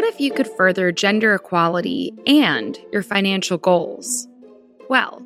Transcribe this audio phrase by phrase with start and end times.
[0.00, 4.26] What if you could further gender equality and your financial goals?
[4.88, 5.22] Well,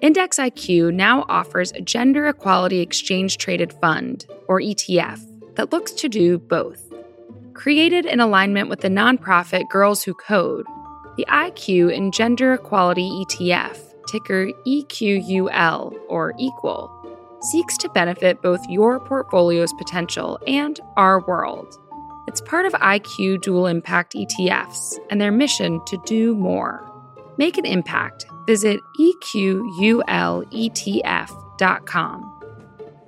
[0.00, 5.20] Index IQ now offers a gender equality exchange traded fund, or ETF,
[5.56, 6.90] that looks to do both.
[7.52, 10.64] Created in alignment with the nonprofit Girls Who Code,
[11.18, 13.76] the IQ Engender Equality ETF,
[14.08, 16.90] ticker EQUL or Equal,
[17.42, 21.78] seeks to benefit both your portfolio's potential and our world.
[22.26, 26.90] It's part of IQ Dual Impact ETFs and their mission to do more.
[27.36, 28.24] Make an impact.
[28.46, 30.00] Visit EQULETF.com.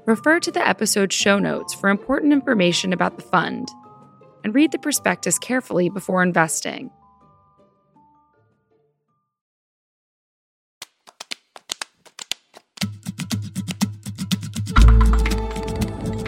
[0.06, 3.68] Refer to the episode show notes for important information about the fund
[4.44, 6.90] and read the prospectus carefully before investing.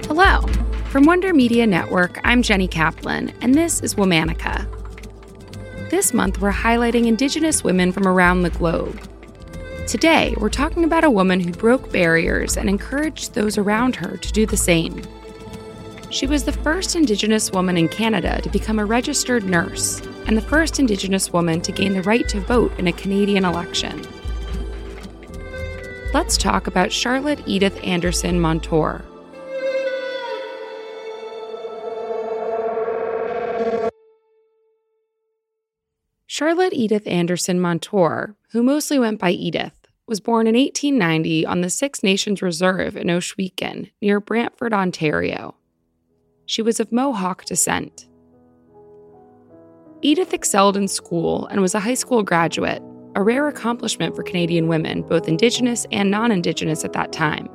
[0.09, 0.58] Hello.
[0.89, 4.67] From Wonder Media Network, I'm Jenny Kaplan, and this is Womanica.
[5.91, 8.99] This month, we're highlighting Indigenous women from around the globe.
[9.87, 14.33] Today, we're talking about a woman who broke barriers and encouraged those around her to
[14.33, 15.03] do the same.
[16.09, 20.41] She was the first Indigenous woman in Canada to become a registered nurse and the
[20.41, 24.07] first Indigenous woman to gain the right to vote in a Canadian election.
[26.15, 29.05] Let's talk about Charlotte Edith Anderson Monture.
[36.39, 41.69] Charlotte Edith Anderson Monture, who mostly went by Edith, was born in 1890 on the
[41.69, 45.57] Six Nations Reserve in Ohsweken, near Brantford, Ontario.
[46.47, 48.07] She was of Mohawk descent.
[50.01, 52.85] Edith excelled in school and was a high school graduate,
[53.17, 57.49] a rare accomplishment for Canadian women, both Indigenous and non Indigenous at that time.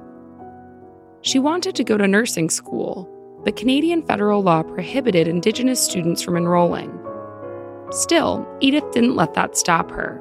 [1.22, 3.10] She wanted to go to nursing school,
[3.46, 7.00] but Canadian federal law prohibited Indigenous students from enrolling.
[7.94, 10.20] Still, Edith didn't let that stop her.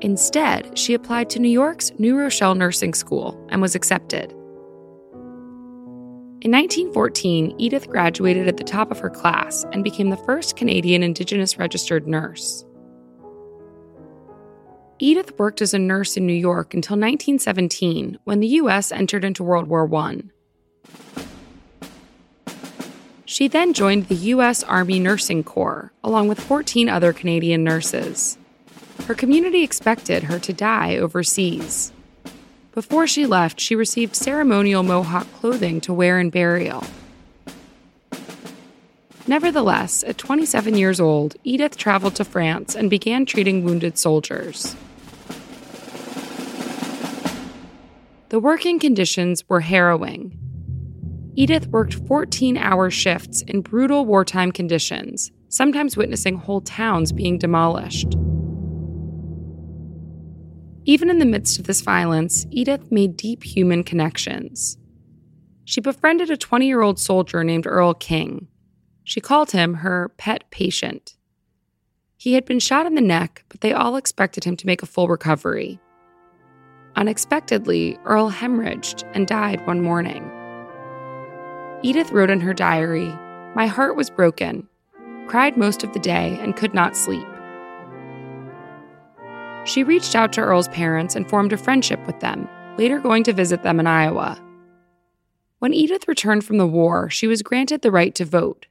[0.00, 4.32] Instead, she applied to New York's New Rochelle Nursing School and was accepted.
[6.40, 11.04] In 1914, Edith graduated at the top of her class and became the first Canadian
[11.04, 12.64] Indigenous registered nurse.
[14.98, 18.90] Edith worked as a nurse in New York until 1917 when the U.S.
[18.90, 20.22] entered into World War I.
[23.32, 24.62] She then joined the U.S.
[24.62, 28.36] Army Nursing Corps, along with 14 other Canadian nurses.
[29.06, 31.94] Her community expected her to die overseas.
[32.74, 36.84] Before she left, she received ceremonial Mohawk clothing to wear in burial.
[39.26, 44.76] Nevertheless, at 27 years old, Edith traveled to France and began treating wounded soldiers.
[48.28, 50.41] The working conditions were harrowing.
[51.34, 58.14] Edith worked 14 hour shifts in brutal wartime conditions, sometimes witnessing whole towns being demolished.
[60.84, 64.76] Even in the midst of this violence, Edith made deep human connections.
[65.64, 68.48] She befriended a 20 year old soldier named Earl King.
[69.04, 71.16] She called him her pet patient.
[72.16, 74.86] He had been shot in the neck, but they all expected him to make a
[74.86, 75.80] full recovery.
[76.94, 80.30] Unexpectedly, Earl hemorrhaged and died one morning.
[81.84, 83.08] Edith wrote in her diary
[83.56, 84.68] My heart was broken,
[85.26, 87.26] cried most of the day, and could not sleep.
[89.64, 92.48] She reached out to Earl's parents and formed a friendship with them,
[92.78, 94.40] later going to visit them in Iowa.
[95.58, 98.66] When Edith returned from the war, she was granted the right to vote.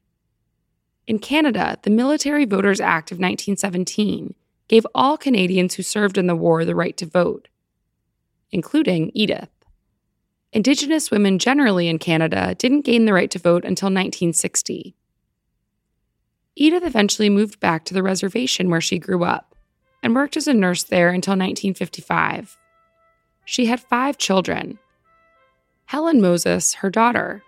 [1.07, 4.35] In Canada, the Military Voters Act of 1917
[4.67, 7.49] gave all Canadians who served in the war the right to vote,
[8.51, 9.49] including Edith.
[10.53, 14.95] Indigenous women generally in Canada didn't gain the right to vote until 1960.
[16.57, 19.55] Edith eventually moved back to the reservation where she grew up
[20.03, 22.57] and worked as a nurse there until 1955.
[23.45, 24.77] She had five children.
[25.85, 27.43] Helen Moses, her daughter,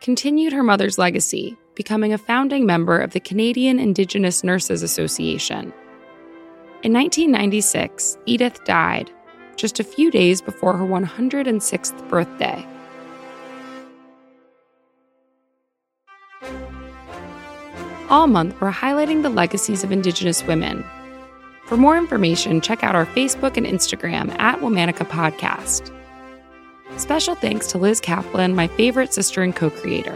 [0.00, 5.72] continued her mother's legacy, becoming a founding member of the Canadian Indigenous Nurses Association.
[6.82, 9.10] In 1996, Edith died
[9.56, 12.66] just a few days before her 106th birthday.
[18.10, 20.84] All month, we're highlighting the legacies of Indigenous women.
[21.64, 25.90] For more information, check out our Facebook and Instagram at Womanica Podcast.
[26.98, 30.14] Special thanks to Liz Kaplan, my favorite sister and co creator.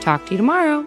[0.00, 0.86] Talk to you tomorrow.